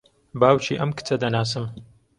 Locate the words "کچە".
0.97-1.15